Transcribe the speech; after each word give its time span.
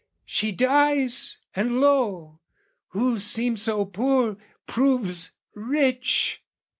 She 0.25 0.51
dies, 0.51 1.37
and 1.55 1.79
lo, 1.79 2.39
who 2.87 3.19
seemed 3.19 3.59
so 3.59 3.85
poor, 3.85 4.35
proves 4.65 5.33
rich! 5.53 6.41